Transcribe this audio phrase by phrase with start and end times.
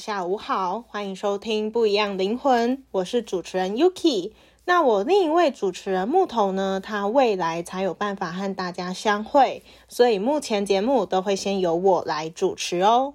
[0.00, 4.32] 下午好，欢迎收听《不一样灵魂》，我是主持人 Yuki。
[4.64, 13.12] 那我另一位主持人木头呢，他未来才有办法和大家相会，所以目前节目都会先由我来主持哦。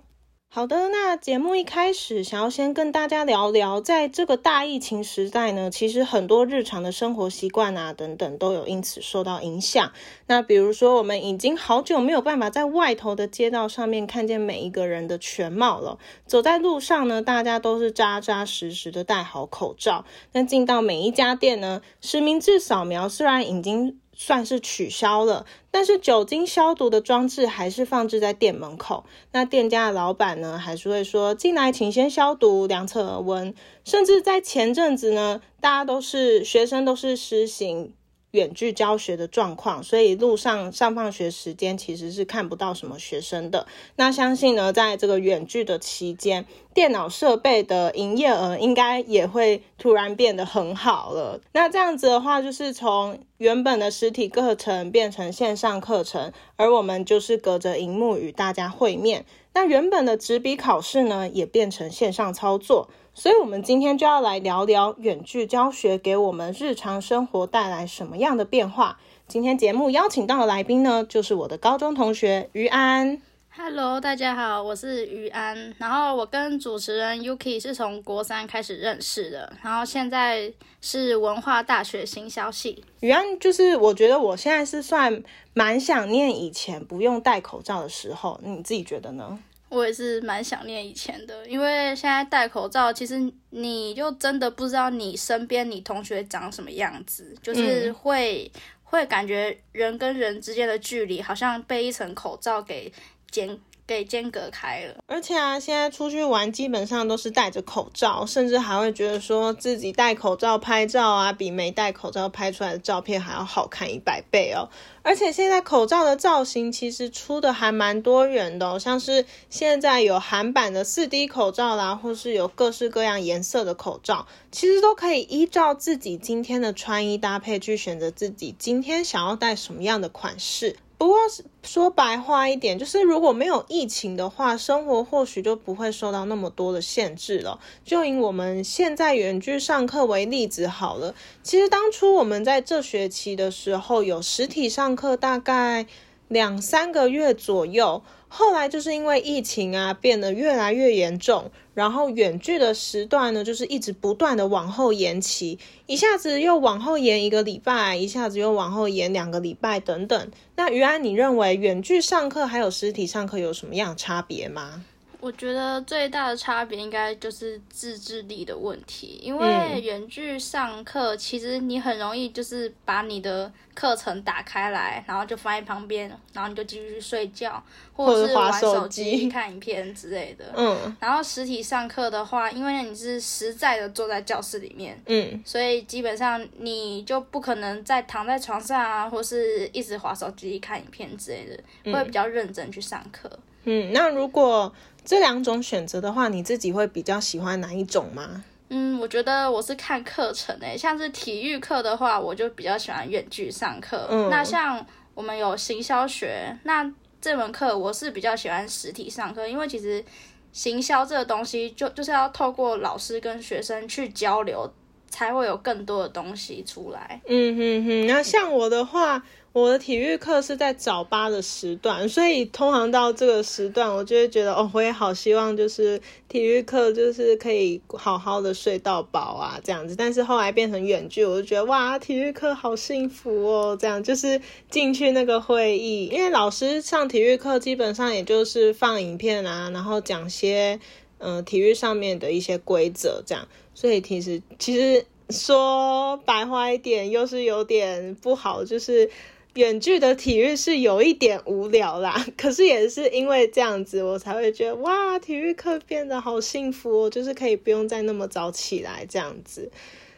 [0.48, 9.92] 好的，那节目一开始想要先跟大家聊聊，在这个大疫情时代呢，其实很多日常的生活习惯啊等等都有因此受到影响。
[10.28, 16.00] 那比如说，我们已经好久没有办法在外头的街道上面看见每一个人的全貌了。
[16.26, 20.06] 走在路上呢，大家都是扎扎实实的戴好口罩。
[20.32, 29.04] 那进到每一家店呢，实名制扫描虽然已经算是取消了，但是酒精消毒的装置还是放置在店门口。
[29.34, 33.54] 那店家的老板呢，还是会说进来请先消毒、量测额温。
[33.84, 37.94] 甚至在前阵子呢，大家都是学生，都是实行
[38.36, 43.66] 远距教学的状况，所以路上上放学时间其实是看不到什么学生的。
[43.96, 51.40] 那相信呢，在这个远距的期间，电脑设备的营业额应该也会突然变得很好了。
[51.54, 59.26] 那这样子的话，就是从原本的实体课程变成线上课程，而我们就是隔着荧幕与大家会面。
[59.54, 62.90] 那原本的纸笔考试呢，也变成线上操作。
[63.18, 69.00] 所以，我们今天就要来聊聊远距教学给我们日常生活带来什么样的变化。
[69.26, 73.22] 今天节目邀请到的来宾呢，就是我的高中同学于安。
[73.56, 75.74] Hello，大家好，我是于安。
[75.78, 82.84] 然后我跟主持人 Yuki 是从国三开始认识的，然后现在是文化大学新消息。
[83.00, 85.24] 于安，就是我觉得我现在是算
[85.54, 89.40] 蛮想念以前不用戴口罩的时候，你自己觉得呢？
[89.76, 93.20] 我也是蛮想念以前的，因为现在戴口罩，其实
[93.50, 98.50] 你就真的不知道你身边你同学长什么样子，就是会、
[98.84, 102.92] 会感觉人跟人之间的距离好像被一层口罩给
[103.30, 104.96] 间给间隔开了。
[105.08, 114.70] 而且啊，现在出去玩基本上都是戴着口罩，甚至还会觉得说自己戴口罩拍照啊，比没戴口罩拍出来的照片还要好看一百倍哦。
[115.04, 130.78] 而且现在口罩的造型其实出的还蛮多元的、哦，像是现在有韩版的四 D 口罩啦，或是有各式各样颜色的口罩，其实都可以依照自己今天的穿衣搭配去选择自己今天想要戴什么样的款式。
[130.98, 131.18] 不过
[131.62, 137.60] 说白话一点，就是如果没有疫情的话，生活或许就不会受到那么多的限制了。
[137.84, 141.14] 就以我们现在远距上课为例子好了，
[141.44, 145.86] 其实当初我们在这学期的时候有实体上课，大概
[146.30, 148.02] 两三个月左右。
[148.28, 160.32] 后来就是因为疫情啊变得越来越严重，然后远距的时段呢，就是一直不断的往后延期，一下子又往后延一个礼拜，一下子又往后延两个礼拜等等。
[160.56, 164.84] 那于安，你认为远距上课还有实体上课有什么样差别吗？
[165.20, 177.62] 我觉得最大的差别应该就是自制力的问题，因嗯为远距上课，其实你很容易就是把你的课程打开来，然后就放在旁边，然后你就继续去睡觉，
[177.94, 180.46] 或或者者是玩滑手手机、机看影片之类的。
[180.56, 191.46] 嗯然后实体上课的话，因为你是实在的坐在教室里面，嗯所以基本上你就不可能再躺在床上啊，或是一直划手机、看影片之类
[191.84, 193.30] 的，会比较认真去上课。
[193.64, 193.92] 嗯。
[193.94, 194.72] 那如果
[195.06, 198.44] 这两种选择的话，你自己会比较喜欢哪一种吗？
[198.70, 204.08] 嗯，我觉得我是看课程诶，像是体育课的话，我就比较喜欢远距上课。
[204.10, 206.92] 嗯那像我们有行销学，那
[207.22, 210.04] 这门课我是比较喜欢实体上课，因为其实
[210.52, 214.68] 行销这个东西就就是要透过老师跟学生去交流，
[215.10, 217.22] 才会有更多的东西出来。
[217.28, 219.24] 嗯哼哼，那像我的话，
[219.56, 229.96] 我的体育课是在早八的时段，所以通常到这个时段，我就会觉得哦，我也好希望就是体育课就是可以好好的睡到饱啊，这样子。
[229.96, 240.78] 但是后来变成远距，我就觉得哇，体育课好幸福哦，这样就是进去那个会议，因为老师上体育课基本上也就是放影片啊，然后讲些
[241.20, 249.10] 嗯、体育上面的一些规则这样，所以其实其实说白话一点，又是有点不好，就是
[249.56, 252.26] 远距的体育是有一点无聊啦。
[252.38, 259.72] 可是也是因为这样子，我才会觉得哇，体育课变得好幸福哦，就是可以不用再那么早起来这样子。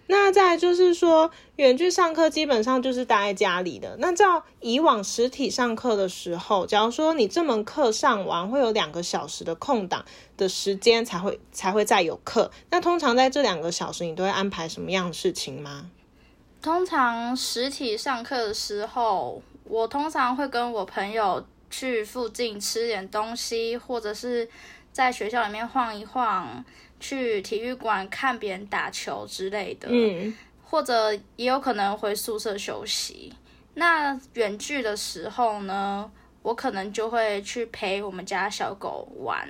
[0.10, 3.98] 那再就是说，远距上课基本上就是待在家里的。
[4.00, 10.06] 那照以往实体上课的时候，假如说你这门课上完会有两个小时的空档
[10.38, 12.50] 的时间才会才会再有课。
[12.72, 15.92] 那通常在这两个小时，你都会安排什么样的事情吗？
[16.68, 24.46] 通常实体上课的时候，我通常会跟我朋友去附近吃点东西，或者是
[24.92, 26.62] 在学校里面晃一晃，
[27.00, 29.88] 去体育馆看别人打球之类的。
[29.90, 33.32] 嗯或者也有可能回宿舍休息。
[33.76, 36.12] 那远距的时候呢，
[36.42, 39.48] 我可能就会去陪我们家小狗玩，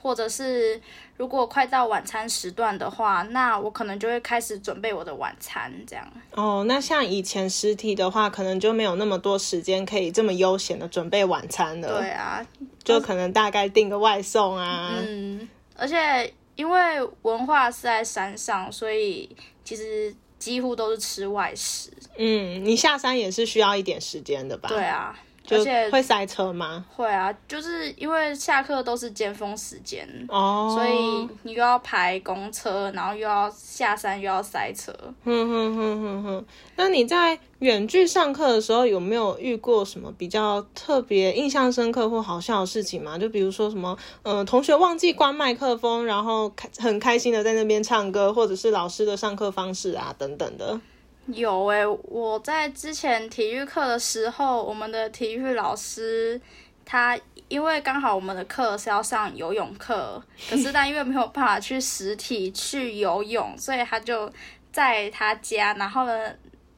[0.00, 0.80] 或者是
[1.16, 6.06] 如果快到晚餐时段的话，那我可能就会开始准备我的晚餐，这样。
[6.32, 12.00] 哦，那像以前实体的话，可能就没有那么多时间可以这么悠闲的准备晚餐了。
[12.00, 12.46] 对，啊，
[12.84, 14.94] 就可能大概订个外送啊。
[14.98, 19.34] 嗯，而且因为文化是在山上，所以
[19.64, 21.90] 其实几乎都是吃外食。
[22.16, 24.68] 嗯，你下山也是需要一点时间的吧？
[24.68, 25.16] 对，啊，
[25.48, 26.84] 就而且会塞车吗？
[26.94, 30.06] 会啊，就是因为下课都是尖峰时间。
[30.28, 34.92] 哦，所以你又要排公车，然后又要下山，又要塞车。
[35.24, 36.44] 哼哼哼哼哼，
[36.76, 43.16] 那你在远距上课的时候，有没有遇过什么比较特别、印象深刻或好笑的事情吗？
[43.16, 50.78] 就比如说什么，呃，同学忘记关麦克风，然后开很开心的在那边唱歌，或者是老师的上课方式啊等等的。
[51.32, 56.40] 有诶、我在之前体育课的时候，我们的体育老师
[56.84, 64.30] 他因为刚好我们的课是要上游泳课，可是他因为没有办法去实体去游泳，所以他就
[64.72, 66.32] 在他家，然后呢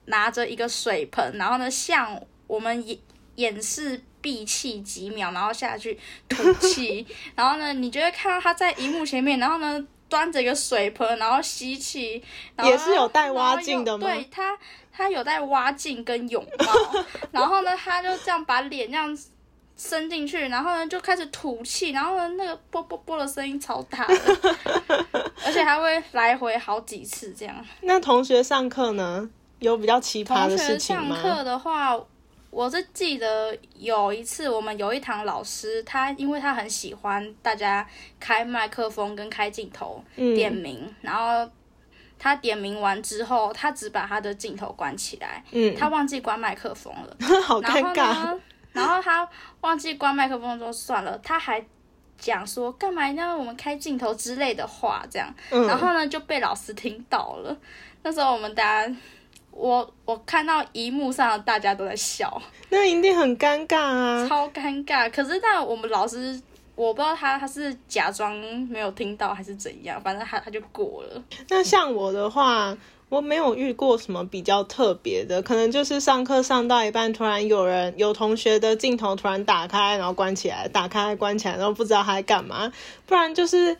[0.06, 2.98] 拿着一个水盆，然后呢向我们演
[3.36, 5.98] 演示闭气几秒，然后下去
[6.28, 7.06] 吐气，
[7.36, 9.86] 然后呢你就会看到他在荧幕前面，然后呢。
[10.10, 12.22] 端着一个水盆，然后吸气，
[12.54, 14.58] 然后也是有带蛙镜的吗对他，
[14.92, 19.16] 他有带蛙镜跟泳帽， 然后呢，他就这样把脸这样
[19.76, 24.14] 伸进去，然后呢就开始吐气，然后呢那个啵啵啵的声音超大的，
[25.46, 27.64] 而且还会来回好几次这样。
[27.82, 29.30] 那同学上课呢，
[29.60, 31.42] 有比较奇葩同学的事情上课吗？
[31.44, 31.96] 的话，
[32.50, 37.86] 我是记得有一次我们有一堂老师，他因为他很喜欢大家
[38.18, 41.48] 开麦克风跟开镜头嗯点名，然后
[42.18, 47.16] 他点名完之后，他只把他的镜头关起来，嗯，他忘记关麦克风了。
[47.42, 48.12] 好然后尴尬。
[48.12, 48.40] 呢，
[48.72, 49.28] 然后他
[49.60, 51.64] 忘记关麦克风就算了，他还
[52.18, 57.56] 讲说干嘛一定要我们开镜头之类的话，这样，嗯然后呢就被老师听到了。
[58.02, 58.94] 那时候我们大家，
[59.60, 62.40] 我我看到荧幕上大家都在笑，
[62.70, 64.26] 那一定很尴尬啊。
[64.28, 65.10] 超尴尬。
[65.10, 66.40] 可是但我们老师。
[66.76, 68.34] 我不知道他他是假装
[68.70, 71.22] 没有听到还是怎样，反正他他就过了。
[71.50, 72.74] 那像我的话，
[73.10, 82.72] 我没有遇过什么比较特别的，可能就是上课上到一半，突然有人有同学的镜头突然打开，然后关起来，打开关起来，然后不知道他在干嘛。
[83.04, 83.76] 不然就是，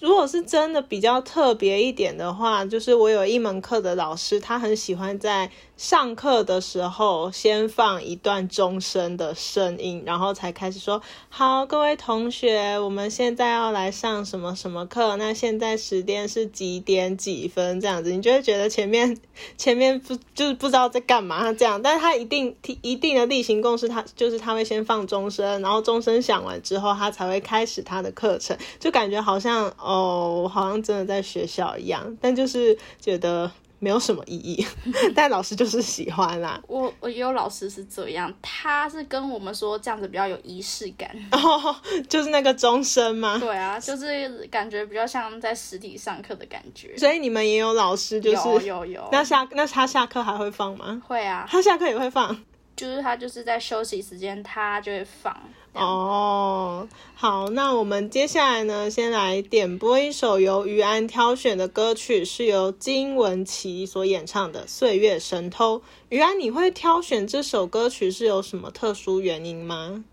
[0.00, 15.14] 如果是真的比较特别一点的话，就是我有一门课的老师，他很喜欢在上课的时候先放一段钟声的声音，然后才开始说：“好，各位同学，我们现在要来上什么什么课？
[15.16, 17.80] 那现在时间是几点几分？
[17.80, 19.16] 这样子，你就会觉得前面
[19.56, 34.66] 前面不就是不知道在干嘛这样，但是他一定一定的例行公事，他就是他会先放钟声，然后钟声响完之后，他才会开始他的课程，就感觉好像哦，好像真的在学校一样，但就是觉得没有什么意义，
[35.14, 36.60] 但老师就是喜欢啦。
[36.66, 41.10] 我我也有老师是这样，他是跟我们说这样子比较有仪式感。
[41.32, 41.74] 哦，
[42.08, 43.38] 就是那个钟声吗？
[43.38, 46.96] 对啊，就是感觉比较像在实体上课的感觉。
[46.96, 49.08] 所以你们也有老师，就是有有有。
[49.12, 51.00] 那下那他下课还会放吗？
[51.06, 52.36] 会啊，他下课也会放。
[52.78, 55.36] 就是他就是在休息时间，他就会放。
[55.72, 65.78] 哦，好，那我们接下来呢，先来点播一首由于安挑选的歌曲，是由金文岐所演唱的《岁月神偷》。
[66.08, 70.04] 于安，你会挑选这首歌曲是有什么特殊原因吗？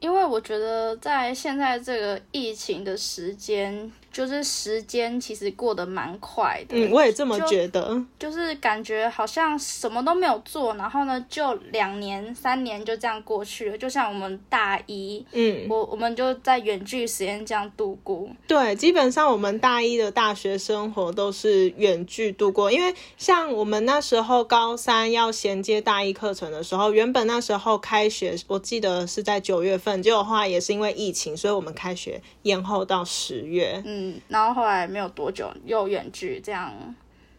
[0.00, 3.92] 因为我觉得在现在这个疫情的时间。
[4.10, 8.02] 就是时间其实过得蛮快的，嗯，我也这么觉得。
[8.18, 13.78] 就是感觉好像什么都没有做，然后呢，就两年、三年就这样过去了。
[13.78, 18.28] 就像我们大一，嗯，我我们就在远距时间这样度过。
[18.46, 33.97] 对，基本上我们大一的大学生活都是远距度过，因为像我们那时候高三要衔接大一课程的时候，原本那时候开学，我记得是在九月份，结果后来也是因为疫情，所以我们开学延后到十月，嗯。
[33.98, 36.72] 嗯然后后来没有多久又远距这样，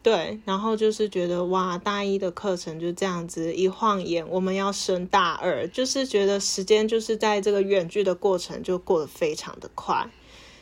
[0.03, 10.09] 对，然后就是觉得哇，大一的课程就这样子一晃眼，我们要升大二，就是觉得时间就是在这个远距的过程就过得非常的快。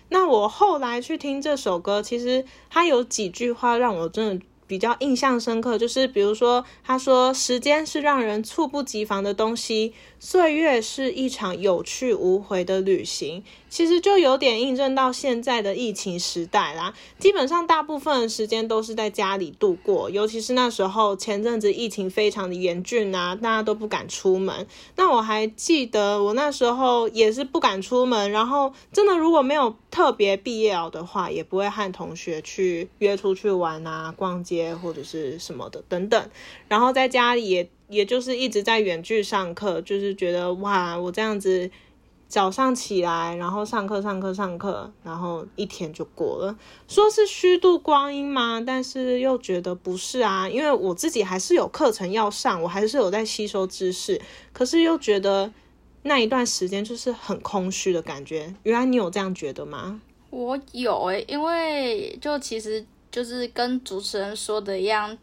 [0.09, 4.45] 那我后来去听这首歌，其实它有几句话让我真的。
[4.67, 16.93] 比较印象深刻，就是比如说，他说：“时间是让人猝不及防的东西，岁月是一场有去无回的旅行。”其实就有点印证到现在的疫情时代啦。
[17.19, 24.65] 基本上大部分的时间都是在家里度过，尤其是那时候前阵子疫情非常的严峻啊，大家都不敢出门。
[24.95, 34.56] 那我还记得我那时候也是不敢出门，然后真的如果没有特别毕业的话，也不会和同学去约出去玩啊、逛街。
[34.75, 36.29] 或者是什么的等等，
[36.67, 41.69] 然后在家里也也就是一直在远距上课，就是觉得哇，我这样子
[42.27, 48.61] 早上起来，然后上课上课上课，然后一天就过了，说是虚度光阴吗？
[48.65, 54.21] 但是又觉得不是啊，因为我自己还是有课程要上，我还是有在吸收知识，
[54.51, 55.51] 可是又觉得
[56.03, 58.53] 那一段时间就是很空虚的感觉。
[58.63, 60.01] 原来你有这样觉得吗？
[60.29, 62.85] 我有诶，因为就其实。
[63.11, 65.17] 就是跟主持人说的一样，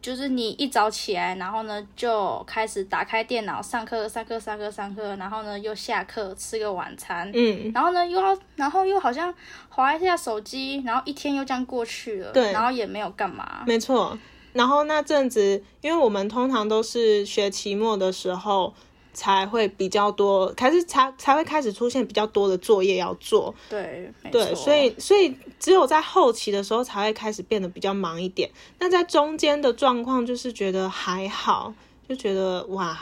[0.00, 9.32] 就是你一早起来，然后呢就开始打开电脑上课，上课，上课，上课，然后呢又下课吃个晚餐，嗯，然后呢又要，然后又好像
[9.68, 14.18] 划一下手机，然后一天又这样过去了，对，然后也没有干嘛，没错。
[14.52, 18.74] 然后那阵子，因为我们通常都是学期末的时候。
[19.12, 23.54] 才会比较多，开始才才会开始出现比较多的作业要做。
[23.68, 28.50] 对，对，所以所以只有在后期的时候才会开始变得比较忙一点。
[28.78, 31.74] 那在中间的状况就是觉得还好，
[32.08, 32.98] 就觉得哇，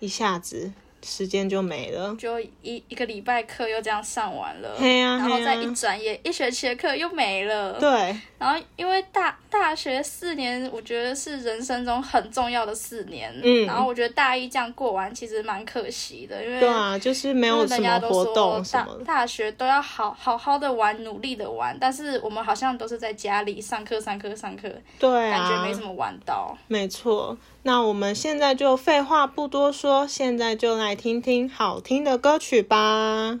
[0.00, 0.72] 一下子。
[1.00, 7.78] 时间就没了，就一一个礼拜课又这样上完了，然后再一转眼一学期的课又没了。
[7.78, 27.36] 对，然后因为大大学四年，我觉得是人生中很重要的四年，嗯，然后我觉得大一这样过完其实蛮可惜的，因为对啊，就是没有什么活动什么，大学都要好好好的玩，努力的玩，但是我们好像都是在家里上课上课上课，对啊，感觉没什么玩到，没错。
[27.64, 33.40] 那我们现在就废话不多说，现在就来听听好听的歌曲吧。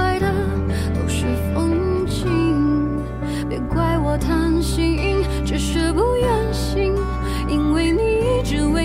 [5.93, 6.95] 不愿醒
[7.49, 8.80] 因为你一直为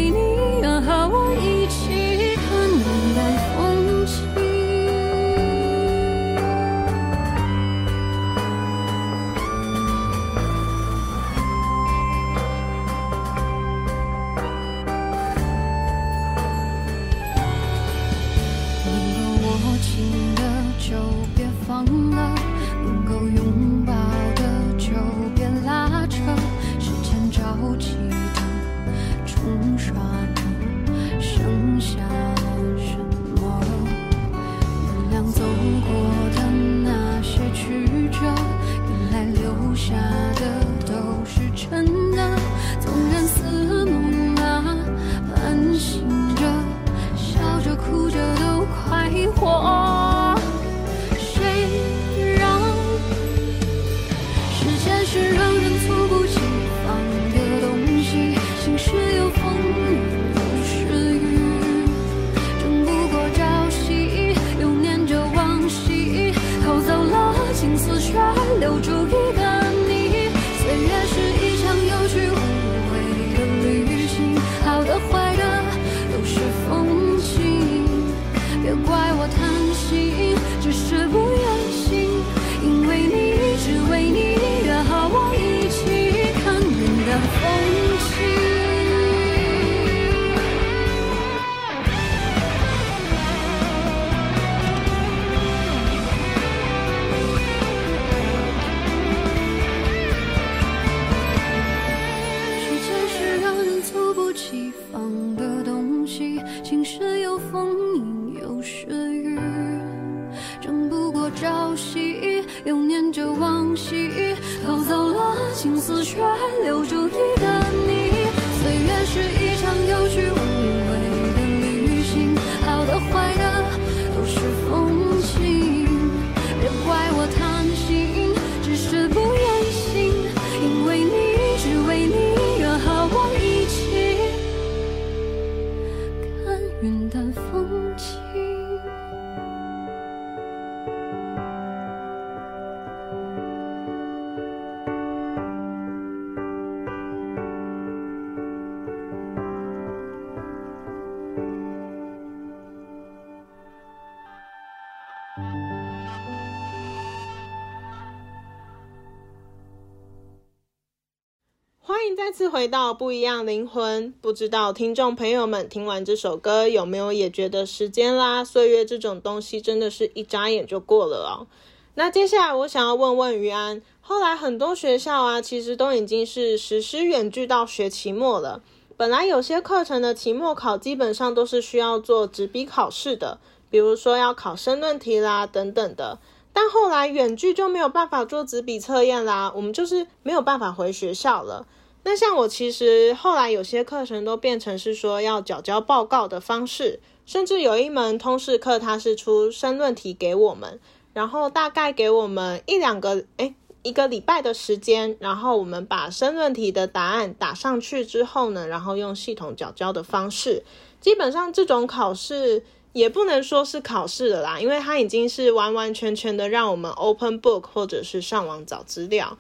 [162.37, 164.13] 次回到不一样灵魂。
[164.21, 171.47] 不知道听众朋友们听完这首歌有没有也觉得时间啦、岁月这种东西真的是一眨眼就过了哦。
[171.95, 178.61] 那接下来我想要问问于安，后来很多学校啊，其实都已经是实施远距到学期末了。
[178.99, 183.39] 本来有些课程的期末考基本上都是需要做纸笔考试的，
[183.71, 186.19] 比如说要考申论题啦等等的。
[186.53, 191.67] 但后来远距就没有办法做纸笔测验啦，我们就是没有办法回学校了。
[192.09, 200.79] 那像我其实后来有些课程都变成是说要缴交报告的方式，甚至有一门通识课它是出申论题给我们，
[201.13, 210.63] 然后大概给我们一两个诶一个礼拜的时间，然后我们把申论题的答案打上去之后呢，然后用系统缴交的方式，
[211.01, 219.37] 基本上这种考试也不能说是考试了啦，因为它已经是完完全全的让我们 open book 或者是上网找资料。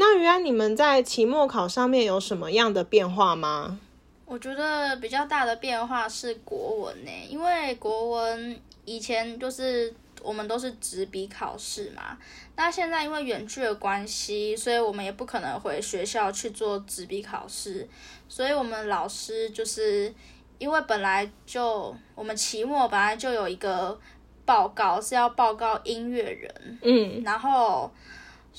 [0.00, 3.80] 那于安，你们在期末考上面有什么样的变化吗？
[4.26, 12.16] 我觉得比较大的变化是国文呢，因为国文以前就是我们都是纸笔考试嘛，
[12.54, 17.88] 那现在因为远距的关系，所以我们也不可能回学校去做纸笔考试，
[18.28, 20.14] 所以我们老师就是
[20.58, 23.98] 因为本来就我们期末本来就有一个
[24.44, 27.90] 报告是要报告音乐人，嗯，然后，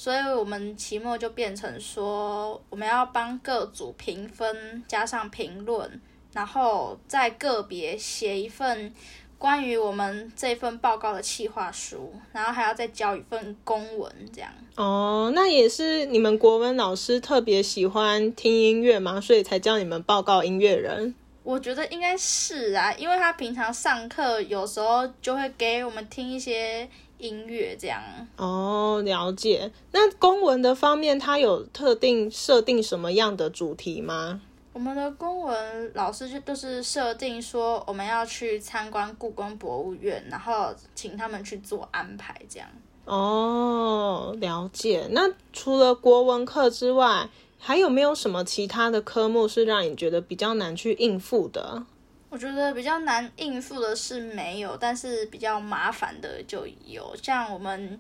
[0.01, 5.99] 所以我们期末就变成说，我们要帮各组评分，加上评论，
[6.31, 8.93] 然后再个别写一份
[9.37, 14.49] 关于我们这份报告的企划书，然后还要再交一份公文，这样。
[14.77, 19.19] 哦，那也是你们国文老师特别喜欢听音乐吗？
[19.19, 21.13] 所以才叫你们报告音乐人。
[21.43, 26.87] 我觉得应该是啊，因为他平常上课有时候就会给我们听一些
[27.19, 28.01] 音乐，这样。
[28.37, 29.71] 哦，了解。
[29.91, 34.41] 那公文的方面，它有特定设定什么样的主题吗？
[34.71, 42.69] 我们的公文老师就都是设定说我们要去参观故宫博物院，然后请他们去做安排，这样。
[43.05, 45.07] 哦，了解。
[45.11, 51.83] 那除了国文课之外，还有没有什么其他的科目是让你觉得比较难去应付的？
[52.29, 57.99] 我觉得比较难应付的是没有，但是比较麻烦的就有，像我们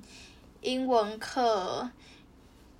[0.61, 1.89] 英文课，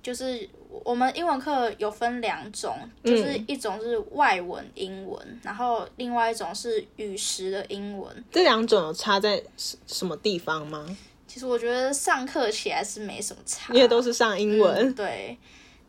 [0.02, 0.48] 就是
[0.84, 8.24] 我们英文课有分两种，就是一种是外文英文，然后另外一种是语时的英文。
[8.30, 10.86] 这两种有差在什什么地方吗？
[11.26, 14.88] 其实我觉得上课起来是没什么差，因为都是上英文。
[14.88, 15.36] 嗯对，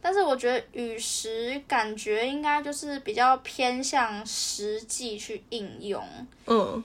[0.02, 6.04] 但是我觉得语时感觉应该就是比较偏向实际去应用，
[6.48, 6.84] 嗯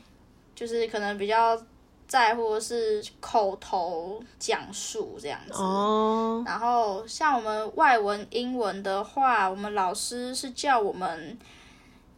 [0.55, 1.61] 就是可能比较
[2.07, 5.55] 在乎的是口头讲述这样子。
[5.55, 11.38] 哦，然后像我们外文、英文的话，我们老师是叫我们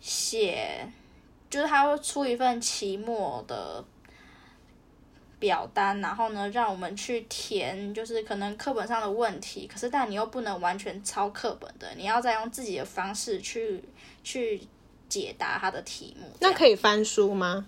[0.00, 0.86] 写，
[1.48, 3.82] 就是他会出一份期末的
[5.38, 13.82] 表单，然后呢，让我们去填，就是可能课本上的问题，可是但你又不能完全抄课本的，你要再用自己的方式去
[14.22, 14.60] 去
[15.08, 16.26] 解答他的题目。
[16.40, 17.66] 那可以翻书吗？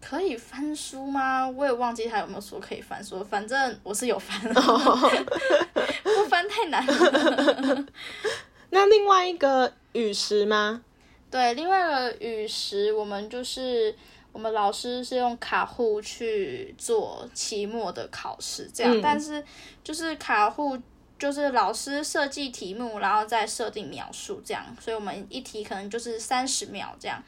[0.00, 1.46] 可以翻书吗？
[1.46, 5.10] 我也忘记他有没有说可以翻书，反正我是有翻，哦
[6.02, 7.86] 不翻太难了。
[8.70, 10.82] 那另外一个语时吗？
[11.30, 13.94] 对，另外一个语时，我们就是
[14.32, 19.44] 我们老师是用卡户去做期末的考试，这样，嗯但是
[19.82, 20.78] 就是卡户
[21.18, 27.22] 就是老师设计题目，然后再设定描述这样，所以我们一题可能就是三十秒这样。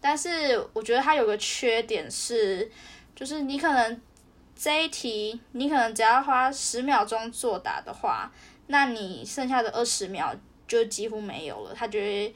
[0.00, 2.70] 但是我觉得它有个缺点是，
[3.14, 4.00] 就是你可能
[4.54, 8.30] 这一题你可能只要花十秒钟作答的话，
[8.68, 10.34] 那你剩下的二十秒
[10.68, 12.34] 就几乎没有了，它就会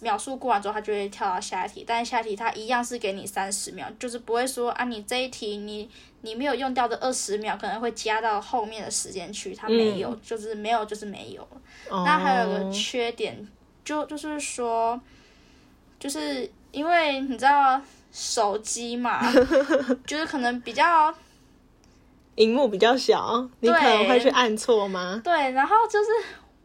[0.00, 5.88] 描述过完之后，它就会跳到下一题，但是下一题它一样是给你三十秒，就是不会说啊，你这一题你
[6.22, 11.46] 你没有用掉的二十秒可能会加到后面的时间去，它没有，就是没有就是没有
[11.90, 13.46] 那还有个缺点，
[13.84, 15.00] 就就是说，
[16.00, 19.22] 就是因为你知道手机嘛，
[20.04, 21.14] 就是可能比较
[22.34, 25.20] 荧幕比较小，你可能会去按错吗？
[25.24, 26.06] 对，然后就是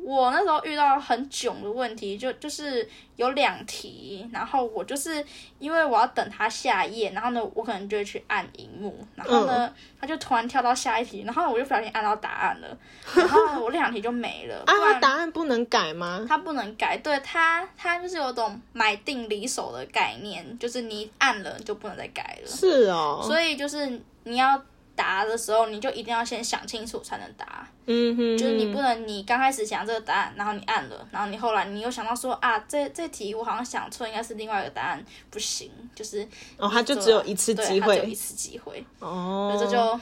[0.05, 5.23] 我那时候遇到很囧的问题，就就是有两题，然后我就是
[5.59, 12.77] 因为我要等它下一页，然后呢，我可能就会去按荧幕，然后呢，嗯它就突然跳到下一题，然后我就不小心按到答案了，
[13.15, 16.25] 然后呢我两题就没了，啊，不然它答案不能改吗？
[16.27, 22.47] 它不能改，对它，它就是有种买定离手的概念，就是你按了就不能再改了。
[22.47, 24.61] 是哦，所以就是你要
[24.95, 36.27] 答的时候，你就一定要先想清楚才能答，嗯哼，就是你不能你刚开始想这个答案，然后你按了，然后你后来你又想到说啊，这这题我好像想错，应该是另外一个答案，不行，就是
[36.57, 39.55] 哦，他就只有一次机对它只有一次机会，哦。
[39.55, 39.99] 所以这就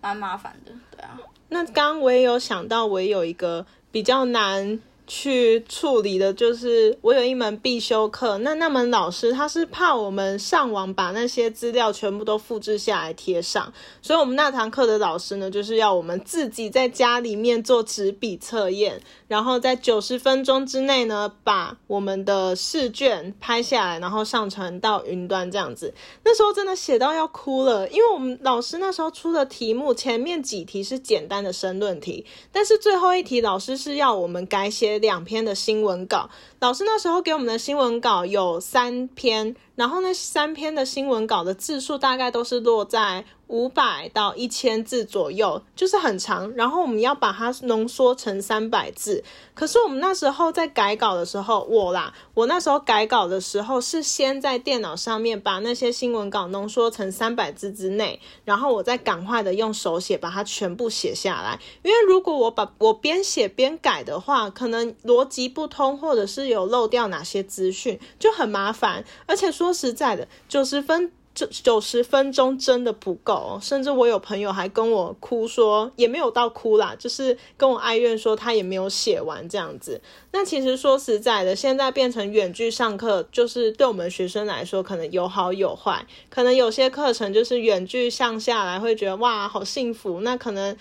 [0.00, 1.18] 蛮麻烦的，对啊。
[1.48, 25.94] 那刚刚我也有想到，我也有一个比较难去处理的，就是我有一门必修课，那那门老师他是怕我们上网把那些资料全部都复制下来贴上，所以我们那堂课的老师呢，就是要我们自己在家里面做纸笔测验，然后在九十分钟之内呢，把我们的试卷拍下来，然后上传到云端这样子。
[26.22, 36.30] 那时候真的写到要哭了，因为我们老师那时候出的题目前面几题是简单的申论题，但是最后一题老师是要我们改写两篇的新闻稿。
[36.60, 46.52] 老师那时候给我们的新闻稿有三篇，然后那三篇的新闻稿的字数大概都是落在五百到一千字左右，就是很长。
[46.56, 49.22] 然后我们要把它浓缩成三百字。
[49.54, 61.60] 可是我们那时候在改稿的时候，我啦，我那时候改稿的时候是先在电脑上面把那些新闻稿浓缩成三百字之内，然后我再赶快的用手写把它全部写下来。
[61.82, 69.04] 因为如果我把我边写边改的话，可能逻辑不通，或者是有漏掉哪些资讯，就很麻烦。
[69.26, 71.12] 而且说实在的，九十分。
[71.34, 80.00] 九九十分钟真的不够，甚至我有朋友还跟我哭说，也没有到哭啦，就是跟我哀怨说他也没有写完这样子。
[80.32, 86.04] 那其实说实在的，现在变成远距上课，就是对我们学生来说，可能有好有坏。
[86.28, 90.22] 可能有些课程就是远距上下来，会觉得哇好幸福。
[90.22, 90.76] 那可能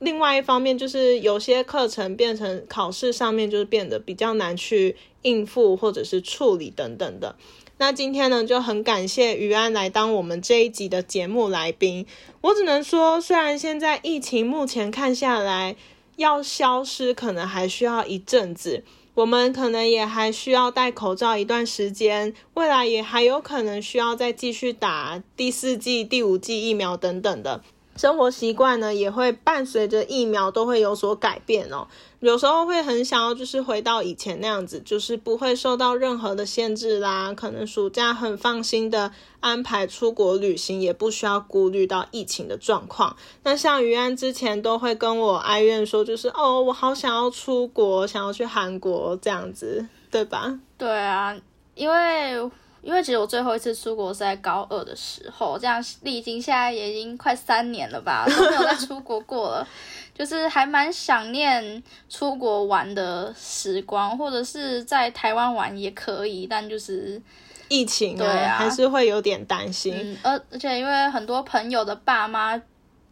[0.00, 7.36] 另外一方面就是有些课程变成考试上面就是变得比较难去应付或者是处理等等的。
[7.78, 12.04] 那今天呢，就很感谢于安来当我们这一集的节目来宾。
[12.42, 15.76] 我只能说，虽然现在疫情目前看下来
[16.16, 27.62] 要消失，可能还需要一阵子，我们可能也还需要戴口罩一段时间，未来也还有可能需要再继续打第四季、第五季疫苗等等的。
[27.96, 31.86] 生活习惯呢，也会伴随着疫苗都会有所改变哦。
[32.20, 37.32] 有时候会很想要，就是回到以前那样子，就是不会受到任何的限制啦。
[37.34, 43.16] 可能暑假很放心的安排出国旅行，也不需要顾虑到疫情的状况。
[43.42, 50.58] 那像于安之前都会跟我哀怨说，就是哦，我好想要出国，想要去韩国这样子，对吧？
[50.76, 51.34] 对啊，
[51.74, 52.50] 因为
[52.82, 59.68] 因为其实我最后一次出国是在高二的时候，这样历经现在也已经快三年了吧， 都没有再出国过了。
[60.12, 67.20] 就是还蛮想念出国玩的时光，或者是在台湾玩也可以，但就是
[67.68, 69.94] 疫情对啊还是会有点担心。
[69.96, 72.60] 嗯，而而且因为很多朋友的爸妈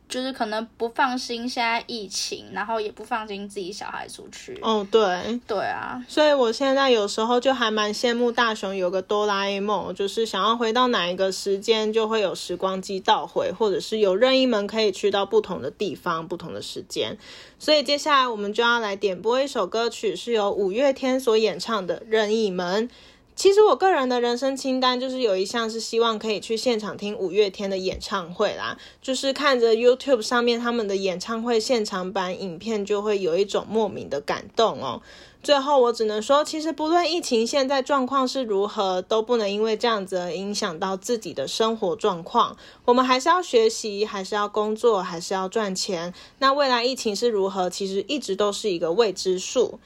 [0.09, 4.59] 就是可能不放心现在疫情，然后也不放心自己小孩出去。
[4.63, 17.19] 哦，对，对啊，所以我现在有时候就还蛮羡慕大雄有个哆啦 A 梦，就是想要回到哪一个时间，就会有时光机倒回，或者是有任意门可以去到不同的地方、不同的时间。
[17.59, 22.89] 所以接下来我们就要来点播一首歌曲，是由五月天所演唱的《任意门》。
[23.39, 35.01] 其实我个人的人生清单就是有一项是希望可以去现场听五月天的演唱会啦，就是看着 YouTube 上面他们的演唱会现场版影片，就会有一种莫名的感动哦。
[35.41, 42.57] 最后我只能说，其实不论疫情现在状况是如何，都不能因为这样子而影响到自己的生活状况。
[42.87, 46.13] 我们还是要学习，还是要工作，还是要赚钱。
[46.41, 49.79] 那未来疫情是如何，其实一直都是一个未知数。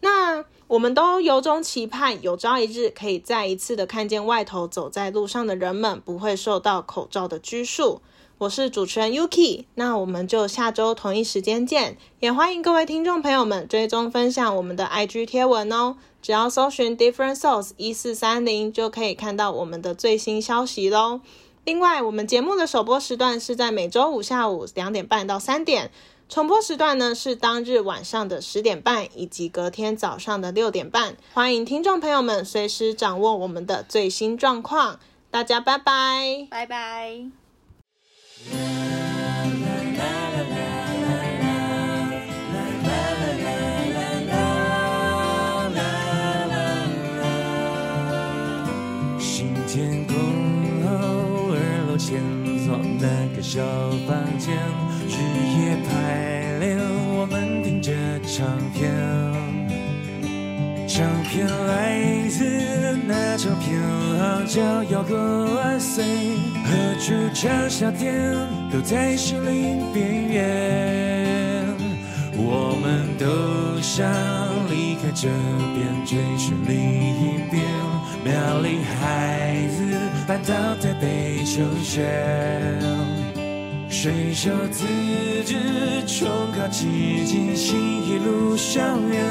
[0.00, 8.00] 那我们都由衷期盼，有朝一日可以再一次的看见外头走在路上的人们不会受到口罩的拘束。
[8.38, 15.96] 我是主持人 Yuki，那我们就下周同一时间见，也欢迎各位听众朋友们追踪分享我们的 IG 贴文哦。
[16.22, 21.20] 只要搜寻 Different Souls 一四三零，就可以看到我们的最新消息喽。
[21.64, 25.90] 另外，我们节目的首播时段是在每周五下午两点半到三点。
[26.30, 35.00] 重播时段呢是当日晚上的十点半以及隔天早上的六点半，欢迎听众朋友们随时掌握我们的最新状况。
[35.28, 36.46] 大家拜拜。
[36.48, 37.24] 拜拜。
[49.18, 50.14] 新天空
[50.84, 52.22] 后，二楼前
[52.64, 53.60] 座那个小
[54.06, 54.56] 房间，
[58.32, 58.88] 唱片。
[60.86, 63.80] 唱片来自那唱片
[64.18, 66.04] 行叫摇滚万岁，
[66.64, 68.14] 和主唱小店
[68.72, 71.66] 都在心灵边缘。
[72.36, 74.08] 我们都想
[74.70, 75.28] 离开这
[75.74, 77.62] 边，追寻另一边。
[78.22, 79.82] 苗栗孩子
[80.26, 82.06] 搬到台北求学，
[84.02, 84.86] 水手自
[85.44, 85.56] 治
[86.06, 89.22] 重考基金新一路校园，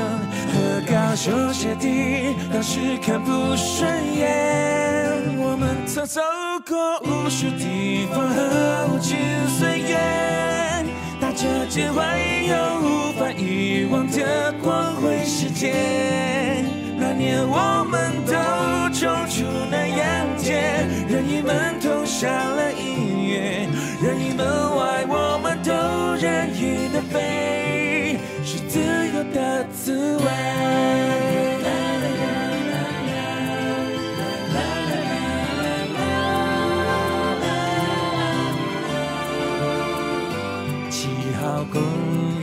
[0.53, 5.23] 和高雄姐弟当时看不顺眼。
[5.39, 6.21] 我们曾走
[6.67, 9.17] 过无数地方和无尽
[9.57, 9.97] 岁月，
[11.19, 16.63] 打着肩怀有无法遗忘的光辉时间。
[16.95, 18.33] 那年我们都
[18.93, 20.61] 冲出南阳街，
[21.09, 23.67] 任意门投下了音乐，
[24.01, 25.73] 任意门外我们都
[26.15, 30.23] 任意的飞，是自由的滋味。
[40.89, 41.09] 七
[41.41, 41.81] 号公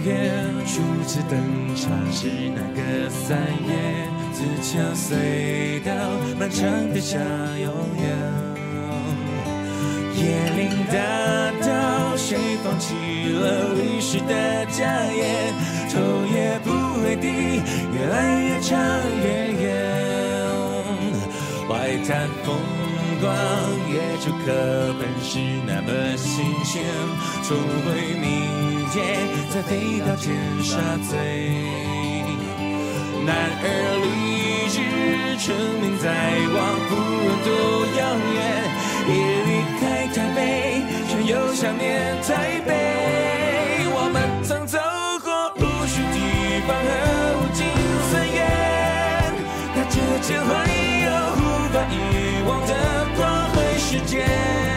[0.05, 5.90] 园初次登场是那个三月，自强隧道
[6.38, 7.19] 漫长的下
[7.59, 8.46] 永远。
[10.27, 10.97] 椰林大
[11.65, 12.95] 道，谁放弃
[13.31, 15.53] 了历史的家业？
[15.89, 15.95] 头
[16.35, 17.62] 也不回地，
[17.95, 18.77] 越来越长
[19.23, 19.25] 越
[19.62, 19.65] 远。
[21.69, 22.59] 外滩风
[23.21, 23.25] 光，
[23.89, 24.47] 野猪课
[24.99, 26.35] 本是那么新
[26.65, 26.83] 鲜，
[27.45, 27.87] 重回
[28.21, 28.27] 民
[28.91, 28.97] 间，
[29.51, 30.25] 再飞到尖
[30.61, 30.75] 沙
[31.09, 31.15] 咀。
[33.25, 33.31] 男
[33.62, 33.65] 儿
[34.03, 34.07] 立
[34.75, 34.77] 志，
[35.39, 35.45] 成
[35.81, 36.05] 名在
[36.53, 36.57] 望，
[36.89, 37.49] 不论多
[37.97, 38.01] 遥
[38.35, 38.37] 远，
[39.09, 39.11] 一
[39.47, 39.83] 离开，
[41.57, 42.71] 想念台北。
[43.88, 44.79] 我们曾走
[45.25, 46.87] 过无数地方和
[47.40, 47.64] 无尽
[48.11, 48.45] 岁月，
[49.75, 50.51] 那之间会
[51.01, 51.40] 有无
[51.73, 51.95] 法遗
[52.47, 52.73] 忘的
[53.16, 54.76] 光辉时间。